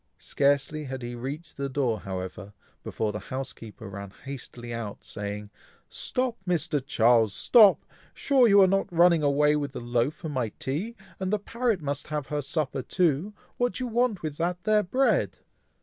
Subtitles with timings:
[0.17, 2.53] Scarcely had he reached the door, however,
[2.83, 5.51] before the housekeeper ran hastily out, saying,
[5.91, 6.83] "Stop, Mr.
[6.83, 7.35] Charles!
[7.35, 7.85] stop!
[8.15, 11.83] sure you are not running away with the loaf for my tea, and the parrot
[11.83, 13.33] must have her supper too.
[13.57, 15.37] What do you want with that there bread?"